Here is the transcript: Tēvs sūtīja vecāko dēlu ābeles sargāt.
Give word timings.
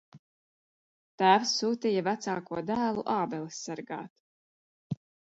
Tēvs 1.21 1.51
sūtīja 1.59 2.03
vecāko 2.07 2.63
dēlu 2.69 3.03
ābeles 3.17 3.59
sargāt. 3.69 4.99